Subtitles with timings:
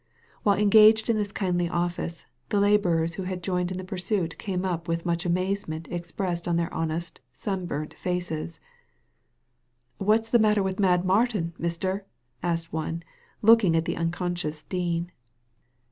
[0.41, 4.65] While engaged in this kindly office, the labourers who had joined in the pursuit came
[4.65, 8.59] up with much amazement expressed on their honest, sunburnt faces.
[9.99, 12.03] "What's the matter with Mad Martin, mister?"
[12.41, 13.03] asked one,
[13.43, 15.11] looking at the unconscious Dean.